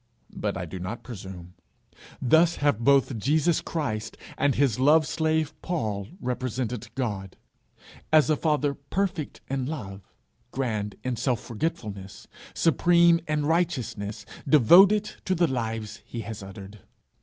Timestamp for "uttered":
16.41-16.79